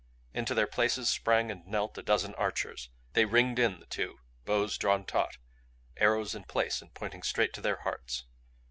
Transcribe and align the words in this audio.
Into 0.33 0.55
their 0.55 0.65
places 0.65 1.11
sprang 1.11 1.51
and 1.51 1.63
knelt 1.67 1.95
a 1.95 2.01
dozen 2.01 2.33
archers. 2.33 2.89
They 3.13 3.25
ringed 3.25 3.59
in 3.59 3.79
the 3.79 3.85
two, 3.85 4.17
bows 4.45 4.75
drawn 4.79 5.05
taut, 5.05 5.37
arrows 5.95 6.33
in 6.33 6.45
place 6.45 6.81
and 6.81 6.91
pointing 6.91 7.21
straight 7.21 7.53
to 7.53 7.61
their 7.61 7.81
hearts. 7.83 8.25